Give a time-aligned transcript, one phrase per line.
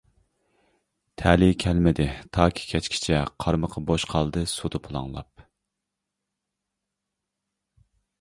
[1.21, 2.07] تەلىيى كەلمىدى
[2.37, 5.45] تاكى كەچكىچە قارمىقى بوش قالدى سۇدا پۇلاڭلاپ.